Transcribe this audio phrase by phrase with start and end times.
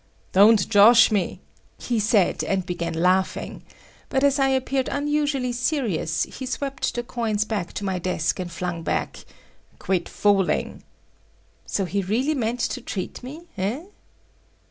[0.31, 1.41] "Don't josh me,"
[1.77, 3.61] he said, and began laughing,
[4.09, 8.51] but as I appeared unusually serious, he swept the coins back to my desk, and
[8.51, 9.23] flung back,
[9.77, 10.81] "Quit fooling."
[11.67, 13.81] So he really meant to treat me, eh?